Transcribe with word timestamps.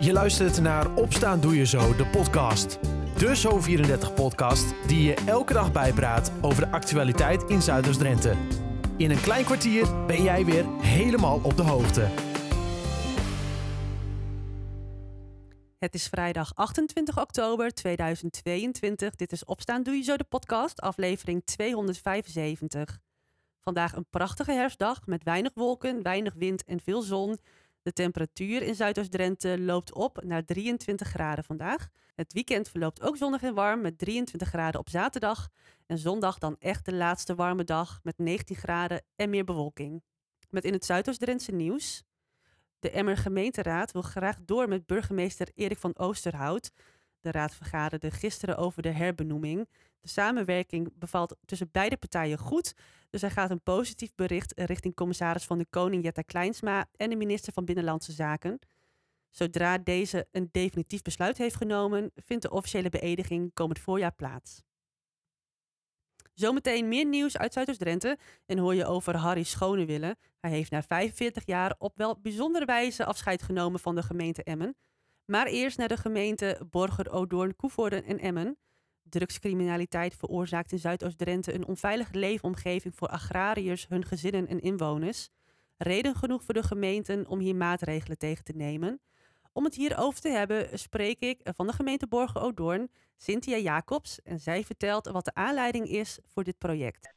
Je 0.00 0.12
luistert 0.12 0.60
naar 0.60 0.94
Opstaan 0.94 1.40
Doe 1.40 1.56
Je 1.56 1.66
Zo, 1.66 1.96
de 1.96 2.06
podcast. 2.06 2.78
De 3.16 3.36
Zo34-podcast 3.36 4.74
die 4.86 5.02
je 5.02 5.14
elke 5.14 5.52
dag 5.52 5.72
bijpraat 5.72 6.32
over 6.40 6.64
de 6.64 6.70
actualiteit 6.70 7.42
in 7.42 7.62
Zuiders-Drenthe. 7.62 8.34
In 8.96 9.10
een 9.10 9.20
klein 9.20 9.44
kwartier 9.44 10.06
ben 10.06 10.22
jij 10.22 10.44
weer 10.44 10.64
helemaal 10.80 11.40
op 11.42 11.56
de 11.56 11.62
hoogte. 11.62 12.08
Het 15.78 15.94
is 15.94 16.06
vrijdag 16.06 16.54
28 16.54 17.20
oktober 17.20 17.70
2022. 17.70 19.14
Dit 19.14 19.32
is 19.32 19.44
Opstaan 19.44 19.82
Doe 19.82 19.94
Je 19.94 20.02
Zo, 20.02 20.16
de 20.16 20.24
podcast, 20.24 20.80
aflevering 20.80 21.44
275. 21.44 22.98
Vandaag 23.60 23.96
een 23.96 24.06
prachtige 24.10 24.52
herfstdag 24.52 25.06
met 25.06 25.24
weinig 25.24 25.52
wolken, 25.54 26.02
weinig 26.02 26.34
wind 26.34 26.64
en 26.64 26.80
veel 26.80 27.02
zon. 27.02 27.38
De 27.88 27.94
temperatuur 27.94 28.62
in 28.62 28.74
Zuidoost-Drenthe 28.74 29.60
loopt 29.60 29.94
op 29.94 30.24
naar 30.24 30.44
23 30.44 31.08
graden 31.08 31.44
vandaag. 31.44 31.88
Het 32.14 32.32
weekend 32.32 32.68
verloopt 32.68 33.02
ook 33.02 33.16
zonnig 33.16 33.42
en 33.42 33.54
warm 33.54 33.80
met 33.80 33.98
23 33.98 34.48
graden 34.48 34.80
op 34.80 34.88
zaterdag. 34.88 35.48
En 35.86 35.98
zondag 35.98 36.38
dan 36.38 36.56
echt 36.58 36.84
de 36.84 36.94
laatste 36.94 37.34
warme 37.34 37.64
dag 37.64 38.00
met 38.02 38.18
19 38.18 38.56
graden 38.56 39.02
en 39.16 39.30
meer 39.30 39.44
bewolking. 39.44 40.02
Met 40.50 40.64
in 40.64 40.72
het 40.72 40.84
Zuidoost-Drentse 40.84 41.52
nieuws. 41.52 42.02
De 42.78 42.90
Emmer 42.90 43.16
gemeenteraad 43.16 43.92
wil 43.92 44.02
graag 44.02 44.36
door 44.44 44.68
met 44.68 44.86
burgemeester 44.86 45.48
Erik 45.54 45.78
van 45.78 45.98
Oosterhout. 45.98 46.70
De 47.28 47.38
raad 47.38 47.54
vergaderde 47.54 48.10
gisteren 48.10 48.56
over 48.56 48.82
de 48.82 48.90
herbenoeming. 48.90 49.68
De 50.00 50.08
samenwerking 50.08 50.92
bevalt 50.98 51.36
tussen 51.44 51.68
beide 51.72 51.96
partijen 51.96 52.38
goed. 52.38 52.74
Dus 53.10 53.20
hij 53.20 53.30
gaat 53.30 53.50
een 53.50 53.62
positief 53.62 54.14
bericht 54.14 54.52
richting 54.56 54.94
commissaris 54.94 55.44
van 55.44 55.58
de 55.58 55.66
Koning 55.70 56.04
Jetta 56.04 56.22
Kleinsma 56.22 56.86
en 56.96 57.10
de 57.10 57.16
minister 57.16 57.52
van 57.52 57.64
Binnenlandse 57.64 58.12
Zaken. 58.12 58.58
Zodra 59.30 59.78
deze 59.78 60.26
een 60.32 60.48
definitief 60.52 61.02
besluit 61.02 61.38
heeft 61.38 61.56
genomen, 61.56 62.10
vindt 62.14 62.42
de 62.42 62.50
officiële 62.50 62.88
beëdiging 62.88 63.50
komend 63.54 63.78
voorjaar 63.78 64.14
plaats. 64.14 64.62
Zometeen 66.34 66.88
meer 66.88 67.06
nieuws 67.06 67.36
uit 67.36 67.52
Zuidoost-Drenthe 67.52 68.18
en 68.46 68.58
hoor 68.58 68.74
je 68.74 68.86
over 68.86 69.16
Harry 69.16 69.42
Schonewille. 69.42 70.16
Hij 70.40 70.50
heeft 70.50 70.70
na 70.70 70.82
45 70.82 71.46
jaar 71.46 71.74
op 71.78 71.92
wel 71.96 72.20
bijzondere 72.20 72.64
wijze 72.64 73.04
afscheid 73.04 73.42
genomen 73.42 73.80
van 73.80 73.94
de 73.94 74.02
gemeente 74.02 74.42
Emmen. 74.42 74.76
Maar 75.30 75.46
eerst 75.46 75.78
naar 75.78 75.88
de 75.88 75.96
gemeente 75.96 76.66
Borger, 76.70 77.12
Odoorn, 77.12 77.56
Koevoorden 77.56 78.04
en 78.04 78.18
Emmen. 78.18 78.58
Drugscriminaliteit 79.02 80.16
veroorzaakt 80.16 80.72
in 80.72 80.78
Zuidoost-Drenthe 80.78 81.54
een 81.54 81.66
onveilige 81.66 82.18
leefomgeving 82.18 82.94
voor 82.94 83.08
agrariërs, 83.08 83.88
hun 83.88 84.04
gezinnen 84.04 84.46
en 84.46 84.60
inwoners. 84.60 85.30
Reden 85.76 86.14
genoeg 86.14 86.42
voor 86.42 86.54
de 86.54 86.62
gemeenten 86.62 87.26
om 87.26 87.38
hier 87.38 87.56
maatregelen 87.56 88.18
tegen 88.18 88.44
te 88.44 88.52
nemen. 88.56 89.00
Om 89.52 89.64
het 89.64 89.74
hierover 89.74 90.20
te 90.20 90.28
hebben 90.28 90.78
spreek 90.78 91.20
ik 91.20 91.40
van 91.42 91.66
de 91.66 91.72
gemeente 91.72 92.06
Borger 92.06 92.42
Odoorn, 92.42 92.88
Cynthia 93.16 93.56
Jacobs. 93.56 94.22
En 94.22 94.38
zij 94.38 94.62
vertelt 94.62 95.10
wat 95.10 95.24
de 95.24 95.34
aanleiding 95.34 95.88
is 95.88 96.20
voor 96.24 96.44
dit 96.44 96.58
project. 96.58 97.14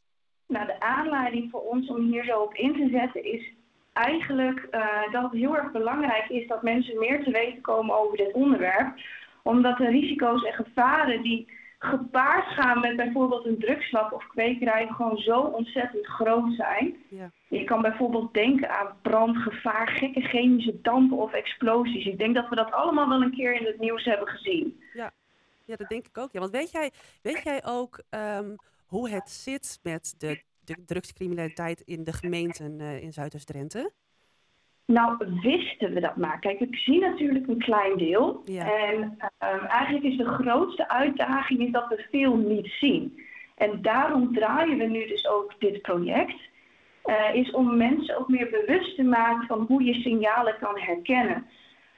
Nou, 0.47 0.65
de 0.65 0.79
aanleiding 0.79 1.51
voor 1.51 1.61
ons 1.61 1.89
om 1.89 2.11
hier 2.11 2.23
zo 2.23 2.39
op 2.39 2.53
in 2.53 2.73
te 2.73 2.89
zetten 2.91 3.23
is 3.23 3.53
eigenlijk 3.93 4.67
uh, 4.71 5.11
dat 5.11 5.23
het 5.23 5.31
heel 5.31 5.57
erg 5.57 5.71
belangrijk 5.71 6.29
is 6.29 6.47
dat 6.47 6.61
mensen 6.61 6.99
meer 6.99 7.23
te 7.23 7.31
weten 7.31 7.61
komen 7.61 7.99
over 7.99 8.17
dit 8.17 8.31
onderwerp. 8.31 8.99
Omdat 9.43 9.77
de 9.77 9.89
risico's 9.89 10.43
en 10.43 10.53
gevaren 10.53 11.21
die 11.21 11.59
gepaard 11.83 12.45
gaan 12.45 12.79
met 12.79 12.95
bijvoorbeeld 12.95 13.45
een 13.45 13.59
drugslab 13.59 14.11
of 14.11 14.27
kwekerij 14.27 14.87
gewoon 14.87 15.17
zo 15.17 15.39
ontzettend 15.39 16.05
groot 16.05 16.53
zijn. 16.53 16.95
Ja. 17.09 17.31
Je 17.47 17.63
kan 17.63 17.81
bijvoorbeeld 17.81 18.33
denken 18.33 18.69
aan 18.69 18.95
brandgevaar, 19.01 19.87
gekke 19.87 20.21
chemische 20.21 20.81
dampen 20.81 21.17
of 21.17 21.33
explosies. 21.33 22.05
Ik 22.05 22.17
denk 22.17 22.35
dat 22.35 22.49
we 22.49 22.55
dat 22.55 22.71
allemaal 22.71 23.09
wel 23.09 23.21
een 23.21 23.35
keer 23.35 23.53
in 23.53 23.65
het 23.65 23.79
nieuws 23.79 24.03
hebben 24.03 24.27
gezien. 24.27 24.81
Ja, 24.93 25.11
ja 25.65 25.75
dat 25.75 25.89
denk 25.89 26.07
ik 26.07 26.17
ook. 26.17 26.31
Ja. 26.31 26.39
Want 26.39 26.51
weet 26.51 26.71
jij, 26.71 26.91
weet 27.21 27.43
jij 27.43 27.65
ook 27.65 28.01
um, 28.09 28.55
hoe 28.85 29.09
het 29.09 29.29
zit 29.29 29.79
met 29.83 30.15
de, 30.17 30.41
de 30.75 30.85
drugscriminaliteit 30.85 31.81
in 31.81 32.03
de 32.03 32.13
gemeenten 32.13 32.79
uh, 32.79 33.03
in 33.03 33.13
Zuidoost-Drenthe? 33.13 33.91
Nou, 34.85 35.17
wisten 35.41 35.93
we 35.93 35.99
dat 35.99 36.15
maar. 36.15 36.39
Kijk, 36.39 36.59
ik 36.59 36.75
zie 36.75 36.99
natuurlijk 36.99 37.47
een 37.47 37.59
klein 37.59 37.97
deel. 37.97 38.43
En 38.45 39.01
um, 39.03 39.65
eigenlijk 39.65 40.05
is 40.05 40.17
de 40.17 40.25
grootste 40.25 40.89
uitdaging 40.89 41.59
is 41.59 41.71
dat 41.71 41.87
we 41.87 42.07
veel 42.11 42.35
niet 42.35 42.67
zien. 42.79 43.21
En 43.55 43.81
daarom 43.81 44.33
draaien 44.33 44.77
we 44.77 44.83
nu 44.83 45.07
dus 45.07 45.27
ook 45.27 45.53
dit 45.59 45.81
project. 45.81 46.49
Uh, 47.05 47.35
is 47.35 47.51
om 47.51 47.77
mensen 47.77 48.17
ook 48.17 48.27
meer 48.27 48.49
bewust 48.49 48.95
te 48.95 49.03
maken 49.03 49.47
van 49.47 49.65
hoe 49.67 49.83
je 49.83 49.93
signalen 49.93 50.55
kan 50.59 50.79
herkennen. 50.79 51.45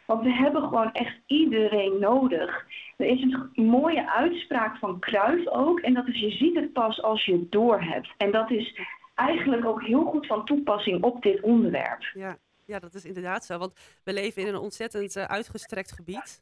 Want 0.06 0.24
we 0.24 0.32
hebben 0.32 0.62
gewoon 0.62 0.92
echt 0.92 1.18
iedereen 1.26 2.00
nodig. 2.00 2.66
Er 2.98 3.06
is 3.06 3.22
een 3.22 3.66
mooie 3.66 4.12
uitspraak 4.12 4.78
van 4.78 5.00
Kruif 5.00 5.48
ook. 5.48 5.80
En 5.80 5.94
dat 5.94 6.08
is 6.08 6.20
je 6.20 6.32
ziet 6.32 6.56
het 6.56 6.74
pas 6.74 7.02
als 7.02 7.26
je 7.26 7.32
het 7.32 7.52
doorhebt. 7.52 8.14
En 8.18 8.32
dat 8.32 8.52
is 8.52 8.80
eigenlijk 9.16 9.66
ook 9.66 9.84
heel 9.84 10.04
goed 10.04 10.28
van 10.28 10.46
toepassing 10.46 11.04
op 11.04 11.22
dit 11.22 11.42
onderwerp. 11.42 12.04
Ja. 12.14 12.38
Ja, 12.66 12.80
dat 12.80 12.94
is 12.94 13.06
inderdaad 13.06 13.46
zo. 13.46 13.58
Want 13.58 13.74
we 14.04 14.14
leven 14.14 14.42
in 14.42 14.48
een 14.48 14.60
ontzettend 14.60 15.16
uh, 15.16 15.24
uitgestrekt 15.24 15.92
gebied. 15.92 16.42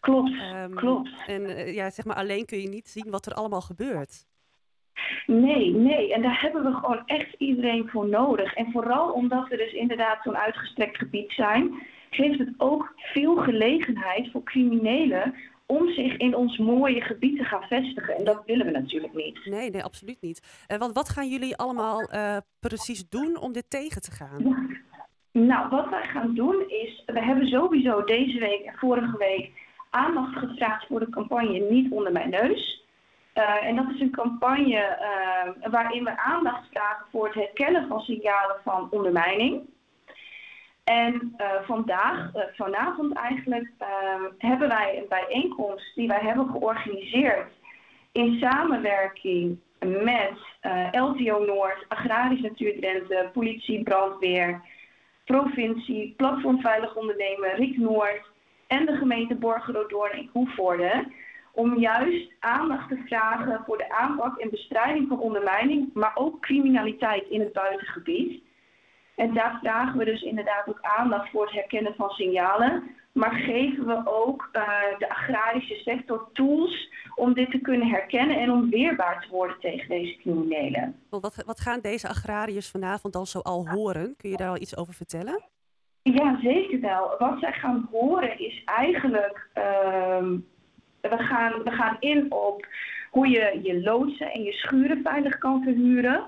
Klopt, 0.00 0.30
um, 0.30 0.74
klopt. 0.74 1.10
En 1.26 1.42
uh, 1.42 1.74
ja, 1.74 1.90
zeg 1.90 2.04
maar, 2.04 2.16
alleen 2.16 2.46
kun 2.46 2.60
je 2.60 2.68
niet 2.68 2.88
zien 2.88 3.10
wat 3.10 3.26
er 3.26 3.34
allemaal 3.34 3.60
gebeurt. 3.60 4.26
Nee, 5.26 5.74
nee. 5.74 6.12
En 6.14 6.22
daar 6.22 6.40
hebben 6.40 6.64
we 6.64 6.72
gewoon 6.72 7.02
echt 7.06 7.34
iedereen 7.38 7.88
voor 7.88 8.08
nodig. 8.08 8.54
En 8.54 8.72
vooral 8.72 9.12
omdat 9.12 9.48
we 9.48 9.56
dus 9.56 9.72
inderdaad 9.72 10.22
zo'n 10.22 10.36
uitgestrekt 10.36 10.96
gebied 10.96 11.32
zijn, 11.32 11.82
geeft 12.14 12.38
het 12.38 12.54
ook 12.56 12.92
veel 12.96 13.36
gelegenheid 13.36 14.30
voor 14.30 14.42
criminelen 14.42 15.34
om 15.66 15.88
zich 15.88 16.16
in 16.16 16.34
ons 16.34 16.58
mooie 16.58 17.00
gebied 17.00 17.38
te 17.38 17.44
gaan 17.44 17.62
vestigen. 17.62 18.16
En 18.16 18.24
dat 18.24 18.42
willen 18.46 18.66
we 18.66 18.72
natuurlijk 18.72 19.14
niet. 19.14 19.40
Nee, 19.44 19.70
nee, 19.70 19.84
absoluut 19.84 20.20
niet. 20.20 20.66
Uh, 20.68 20.78
want 20.78 20.94
wat 20.94 21.08
gaan 21.08 21.28
jullie 21.28 21.56
allemaal 21.56 22.10
precies 22.60 23.08
doen 23.08 23.36
om 23.36 23.52
dit 23.52 23.70
tegen 23.70 24.02
te 24.02 24.10
gaan? 24.10 24.42
Ja. 24.44 24.80
Nou, 25.32 25.68
wat 25.68 25.88
wij 25.88 26.04
gaan 26.04 26.34
doen 26.34 26.64
is, 26.68 27.02
we 27.06 27.24
hebben 27.24 27.46
sowieso 27.46 28.04
deze 28.04 28.38
week 28.38 28.64
en 28.64 28.74
vorige 28.78 29.16
week 29.18 29.50
aandacht 29.90 30.36
gevraagd 30.36 30.86
voor 30.86 31.00
de 31.00 31.10
campagne 31.10 31.58
Niet 31.70 31.92
onder 31.92 32.12
mijn 32.12 32.30
neus. 32.30 32.84
Uh, 33.34 33.64
en 33.64 33.76
dat 33.76 33.90
is 33.94 34.00
een 34.00 34.10
campagne 34.10 34.98
waarin 35.70 36.04
we 36.04 36.18
aandacht 36.18 36.68
vragen 36.70 37.06
voor 37.10 37.26
het 37.26 37.34
herkennen 37.34 37.88
van 37.88 38.00
signalen 38.00 38.56
van 38.64 38.88
ondermijning. 38.90 39.60
En 40.84 41.34
uh, 41.38 41.46
vandaag, 41.62 42.30
vanavond 42.56 43.12
eigenlijk, 43.12 43.70
hebben 44.38 44.68
wij 44.68 44.98
een 44.98 45.08
bijeenkomst 45.08 45.94
die 45.94 46.08
wij 46.08 46.20
hebben 46.20 46.48
georganiseerd 46.50 47.50
in 48.12 48.38
samenwerking 48.40 49.58
met 49.80 50.32
LTO 50.92 51.44
Noord, 51.44 51.84
Agrarisch 51.88 52.40
Natuurdrenthe, 52.40 53.30
politie, 53.32 53.82
brandweer, 53.82 54.60
provincie, 55.24 56.14
Platform 56.16 56.60
Veilig 56.60 56.96
Ondernemen, 56.96 57.54
Riek 57.54 57.76
Noord 57.76 58.22
en 58.66 58.86
de 58.86 58.96
gemeente 58.96 59.34
Borgeroodoorn 59.34 60.12
en 60.12 60.30
Koevoorde. 60.32 61.06
Om 61.52 61.78
juist 61.78 62.32
aandacht 62.40 62.88
te 62.88 63.02
vragen 63.06 63.62
voor 63.66 63.78
de 63.78 63.90
aanpak 63.90 64.38
en 64.38 64.50
bestrijding 64.50 65.08
van 65.08 65.20
ondermijning, 65.20 65.90
maar 65.94 66.12
ook 66.14 66.40
criminaliteit 66.40 67.28
in 67.28 67.40
het 67.40 67.52
buitengebied. 67.52 68.42
En 69.16 69.34
daar 69.34 69.58
vragen 69.60 69.98
we 69.98 70.04
dus 70.04 70.22
inderdaad 70.22 70.68
ook 70.68 70.78
aandacht 70.80 71.30
voor 71.30 71.44
het 71.44 71.54
herkennen 71.54 71.94
van 71.94 72.10
signalen. 72.10 72.82
Maar 73.12 73.32
geven 73.32 73.86
we 73.86 74.02
ook 74.04 74.48
uh, 74.52 74.62
de 74.98 75.10
agrarische 75.10 75.74
sector 75.74 76.28
tools 76.32 76.90
om 77.14 77.34
dit 77.34 77.50
te 77.50 77.58
kunnen 77.58 77.88
herkennen 77.88 78.36
en 78.36 78.50
om 78.50 78.70
weerbaar 78.70 79.20
te 79.20 79.28
worden 79.30 79.56
tegen 79.60 79.88
deze 79.88 80.16
criminelen. 80.16 81.00
Wat, 81.08 81.42
wat 81.46 81.60
gaan 81.60 81.80
deze 81.80 82.08
agrariërs 82.08 82.70
vanavond 82.70 83.12
dan 83.12 83.26
zo 83.26 83.38
al 83.38 83.68
horen? 83.68 84.14
Kun 84.16 84.30
je 84.30 84.36
daar 84.36 84.48
al 84.48 84.60
iets 84.60 84.76
over 84.76 84.94
vertellen? 84.94 85.42
Ja, 86.02 86.38
zeker 86.42 86.80
wel. 86.80 87.14
Wat 87.18 87.38
zij 87.40 87.52
gaan 87.52 87.88
horen 87.90 88.38
is 88.38 88.64
eigenlijk, 88.64 89.48
uh, 89.54 90.28
we, 91.00 91.16
gaan, 91.16 91.62
we 91.62 91.70
gaan 91.70 91.96
in 92.00 92.32
op 92.32 92.66
hoe 93.10 93.28
je 93.28 93.60
je 93.62 93.82
loodsen 93.82 94.32
en 94.32 94.42
je 94.42 94.52
schuren 94.52 95.02
veilig 95.02 95.38
kan 95.38 95.62
verhuren. 95.62 96.24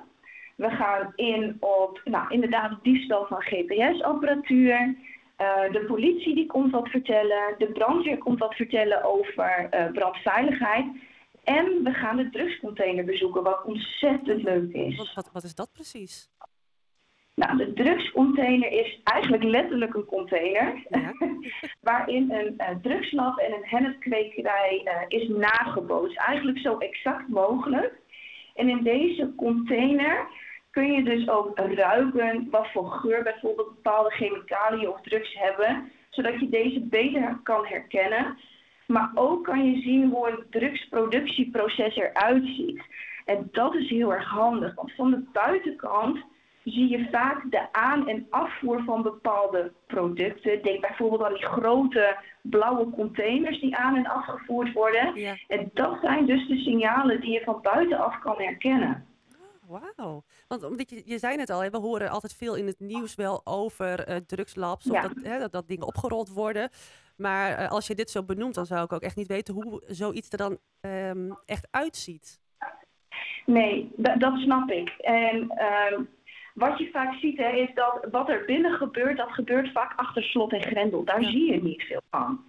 We 0.56 0.70
gaan 0.70 1.12
in 1.14 1.56
op, 1.60 2.00
nou 2.04 2.32
inderdaad, 2.32 2.78
diefstal 2.82 3.26
van 3.26 3.42
GPS-apparatuur. 3.42 4.96
Uh, 5.40 5.72
de 5.72 5.84
politie 5.86 6.34
die 6.34 6.46
komt 6.46 6.72
wat 6.72 6.88
vertellen, 6.88 7.54
de 7.58 7.66
brandweer 7.72 8.18
komt 8.18 8.38
wat 8.38 8.54
vertellen 8.54 9.04
over 9.04 9.68
uh, 9.70 9.90
brandveiligheid. 9.92 10.86
En 11.44 11.82
we 11.82 11.92
gaan 11.92 12.16
de 12.16 12.30
drugscontainer 12.30 13.04
bezoeken, 13.04 13.42
wat 13.42 13.64
ontzettend 13.64 14.42
leuk 14.42 14.72
is. 14.72 14.96
Wat, 14.96 15.14
wat, 15.14 15.30
wat 15.32 15.44
is 15.44 15.54
dat 15.54 15.72
precies? 15.72 16.30
Nou, 17.34 17.56
de 17.56 17.72
drugscontainer 17.72 18.70
is 18.70 19.00
eigenlijk 19.04 19.42
letterlijk 19.42 19.94
een 19.94 20.04
container. 20.04 20.86
Ja. 20.88 21.12
waarin 21.80 22.30
een 22.30 22.54
uh, 22.58 22.68
drugslab 22.82 23.38
en 23.38 23.52
een 23.52 23.64
hennepkwekerij 23.64 25.06
is 25.08 25.28
nagebootst. 25.28 26.18
Eigenlijk 26.18 26.58
zo 26.58 26.78
exact 26.78 27.28
mogelijk. 27.28 28.02
En 28.54 28.68
in 28.68 28.82
deze 28.82 29.32
container 29.36 30.26
kun 30.74 30.92
je 30.92 31.02
dus 31.04 31.28
ook 31.28 31.58
ruiken 31.58 32.48
wat 32.50 32.66
voor 32.72 32.90
geur 32.90 33.22
bijvoorbeeld 33.22 33.74
bepaalde 33.74 34.10
chemicaliën 34.10 34.88
of 34.88 35.00
drugs 35.00 35.34
hebben. 35.38 35.90
zodat 36.10 36.40
je 36.40 36.48
deze 36.48 36.80
beter 36.80 37.38
kan 37.42 37.66
herkennen. 37.66 38.38
Maar 38.86 39.10
ook 39.14 39.44
kan 39.44 39.70
je 39.70 39.80
zien 39.80 40.10
hoe 40.10 40.28
een 40.30 40.44
drugsproductieproces 40.50 41.96
eruit 41.96 42.44
ziet. 42.44 42.82
En 43.24 43.48
dat 43.52 43.74
is 43.74 43.88
heel 43.90 44.12
erg 44.12 44.28
handig, 44.28 44.74
want 44.74 44.92
van 44.92 45.10
de 45.10 45.22
buitenkant 45.32 46.18
zie 46.64 46.88
je 46.88 47.08
vaak 47.10 47.50
de 47.50 47.72
aan- 47.72 48.08
en 48.08 48.26
afvoer 48.30 48.82
van 48.84 49.02
bepaalde 49.02 49.72
producten. 49.86 50.62
Denk 50.62 50.80
bijvoorbeeld 50.80 51.22
aan 51.22 51.34
die 51.34 51.46
grote 51.46 52.16
blauwe 52.42 52.90
containers 52.90 53.60
die 53.60 53.76
aan- 53.76 53.96
en 53.96 54.06
afgevoerd 54.06 54.72
worden. 54.72 55.14
Ja. 55.14 55.34
En 55.48 55.70
dat 55.72 55.98
zijn 56.02 56.26
dus 56.26 56.48
de 56.48 56.56
signalen 56.56 57.20
die 57.20 57.32
je 57.32 57.40
van 57.44 57.58
buitenaf 57.62 58.18
kan 58.18 58.34
herkennen. 58.38 59.06
Wauw. 59.68 60.22
Want 60.48 60.62
omdat 60.64 60.90
je, 60.90 61.02
je 61.04 61.18
zei 61.18 61.36
net 61.36 61.50
al, 61.50 61.62
hè, 61.62 61.70
we 61.70 61.76
horen 61.78 62.08
altijd 62.10 62.34
veel 62.34 62.54
in 62.54 62.66
het 62.66 62.80
nieuws 62.80 63.14
wel 63.14 63.40
over 63.44 64.00
eh, 64.04 64.16
drugslabs. 64.16 64.86
Of 64.90 64.92
Ja. 64.96 65.02
dat, 65.02 65.12
hè, 65.22 65.38
dat, 65.38 65.52
dat 65.52 65.68
dingen 65.68 65.86
opgerold 65.86 66.28
worden. 66.28 66.68
Maar 67.16 67.50
eh, 67.52 67.70
als 67.70 67.86
je 67.86 67.94
dit 67.94 68.10
zo 68.10 68.22
benoemt, 68.22 68.54
dan 68.54 68.66
zou 68.66 68.84
ik 68.84 68.92
ook 68.92 69.00
echt 69.02 69.16
niet 69.16 69.26
weten 69.26 69.54
hoe 69.54 69.82
zoiets 69.86 70.28
er 70.30 70.38
dan 70.38 70.58
ehm, 70.80 71.30
echt 71.46 71.68
uitziet. 71.70 72.40
Nee, 73.46 73.92
da- 73.96 74.16
dat 74.16 74.38
snap 74.38 74.70
ik. 74.70 74.88
En 75.00 75.50
ehm, 75.50 76.02
wat 76.54 76.78
je 76.78 76.90
vaak 76.92 77.14
ziet 77.14 77.36
hè, 77.38 77.48
is 77.50 77.70
dat 77.74 78.06
wat 78.10 78.28
er 78.28 78.44
binnen 78.44 78.72
gebeurt, 78.72 79.16
dat 79.16 79.30
gebeurt 79.32 79.72
vaak 79.72 79.92
achter 79.96 80.22
slot 80.22 80.52
en 80.52 80.62
grendel. 80.62 81.04
Daar 81.04 81.20
Ja. 81.22 81.30
zie 81.30 81.52
je 81.52 81.62
niet 81.62 81.82
veel 81.82 82.00
van. 82.10 82.44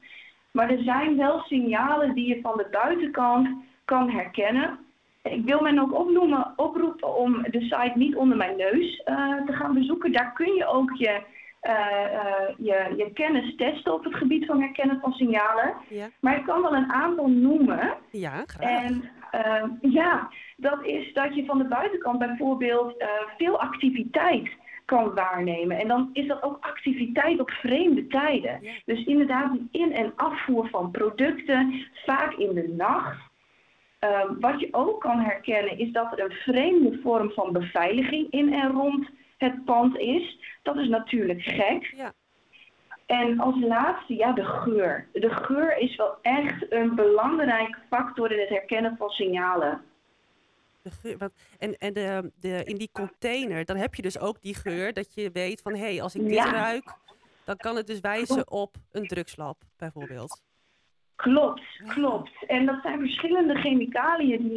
Maar 0.51 0.69
er 0.69 0.83
zijn 0.83 1.17
wel 1.17 1.39
signalen 1.39 2.13
die 2.15 2.27
je 2.35 2.41
van 2.41 2.57
de 2.57 2.67
buitenkant 2.71 3.47
kan 3.85 4.09
herkennen. 4.09 4.79
Ik 5.29 5.45
wil 5.45 5.61
men 5.61 5.79
ook 5.79 5.93
opnoemen, 5.99 6.53
oproepen 6.55 7.15
om 7.15 7.41
de 7.41 7.61
site 7.61 7.91
niet 7.95 8.15
onder 8.15 8.37
mijn 8.37 8.57
neus 8.57 9.01
eh, 9.03 9.35
te 9.45 9.53
gaan 9.53 9.73
bezoeken. 9.73 10.11
Daar 10.11 10.33
kun 10.33 10.53
je 10.53 10.65
ook 10.65 10.91
je, 10.95 11.21
eh, 11.59 12.13
eh, 12.15 12.49
je, 12.57 12.93
je 12.97 13.11
kennis 13.13 13.55
testen 13.55 13.93
op 13.93 14.03
het 14.03 14.15
gebied 14.15 14.45
van 14.45 14.61
herkennen 14.61 14.99
van 15.01 15.11
signalen. 15.11 15.73
Ja, 15.89 16.07
Maar 16.19 16.37
ik 16.37 16.43
kan 16.45 16.61
wel 16.61 16.75
een 16.75 16.91
aantal 16.91 17.27
noemen. 17.29 17.93
ja 18.11 18.43
graag. 18.45 18.83
En 18.83 19.09
ja, 19.81 20.29
dat 20.57 20.83
is 20.85 21.13
dat 21.13 21.35
je 21.35 21.45
van 21.45 21.57
de 21.57 21.67
buitenkant 21.67 22.19
bijvoorbeeld 22.19 23.03
veel 23.37 23.59
activiteit 23.59 24.49
kan 24.85 25.13
waarnemen. 25.13 25.77
En 25.79 25.87
dan 25.87 26.09
is 26.13 26.27
dat 26.27 26.43
ook 26.43 26.57
activiteit 26.59 27.39
op 27.39 27.49
vreemde 27.49 28.07
tijden. 28.07 28.59
Ja. 28.61 28.71
Dus 28.85 29.05
inderdaad 29.05 29.51
die 29.51 29.67
in- 29.71 29.93
en 29.93 30.13
afvoer 30.15 30.67
van 30.69 30.91
producten, 30.91 31.85
vaak 32.05 32.33
in 32.33 32.53
de 32.53 32.73
nacht. 32.77 33.33
Ehm, 34.05 34.39
wat 34.39 34.59
je 34.59 34.67
ook 34.71 35.01
kan 35.01 35.19
herkennen 35.19 35.77
is 35.77 35.91
dat 35.91 36.11
er 36.11 36.19
een 36.19 36.35
vreemde 36.35 36.99
vorm 37.03 37.31
van 37.31 37.51
beveiliging 37.51 38.31
in 38.31 38.53
en 38.53 38.71
rond 38.71 39.09
het 39.37 39.65
pand 39.65 39.97
is. 39.97 40.37
Dat 40.63 40.75
is 40.75 40.87
natuurlijk 40.87 41.41
gek. 41.41 41.93
Ja. 41.95 42.13
En 43.05 43.39
als 43.39 43.59
laatste, 43.59 44.15
ja, 44.15 44.31
de 44.31 44.43
geur. 44.43 45.07
De 45.13 45.29
geur 45.29 45.77
is 45.77 45.95
wel 45.95 46.17
echt 46.21 46.71
een 46.71 46.95
belangrijke 46.95 47.77
factor 47.89 48.31
in 48.31 48.39
het 48.39 48.49
herkennen 48.49 48.95
van 48.97 49.09
signalen. 49.09 49.81
De 50.81 50.91
geur, 50.91 51.17
want, 51.17 51.33
en 51.59 51.77
en 51.77 51.93
de, 51.93 52.31
de, 52.39 52.63
in 52.63 52.77
die 52.77 52.89
container, 52.91 53.65
dan 53.65 53.75
heb 53.75 53.95
je 53.95 54.01
dus 54.01 54.19
ook 54.19 54.41
die 54.41 54.55
geur 54.55 54.93
dat 54.93 55.13
je 55.13 55.29
weet 55.33 55.61
van 55.61 55.73
hé, 55.73 55.79
hey, 55.79 56.01
als 56.01 56.15
ik 56.15 56.21
dit 56.21 56.33
Ja. 56.33 56.51
ruik, 56.51 56.93
dan 57.45 57.57
kan 57.57 57.75
het 57.75 57.87
dus 57.87 57.99
wijzen 57.99 58.51
op 58.51 58.75
een 58.91 59.07
drugslab 59.07 59.57
bijvoorbeeld. 59.77 60.41
Klopt, 61.15 61.61
klopt. 61.87 62.45
En 62.47 62.65
dat 62.65 62.79
zijn 62.81 62.99
verschillende 62.99 63.55
chemicaliën 63.55 64.41
die 64.41 64.51